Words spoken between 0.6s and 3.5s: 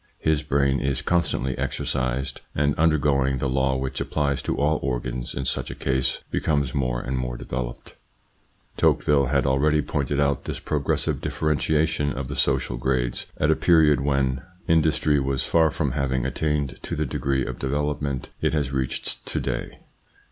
is con stantly exercised, and, undergoing the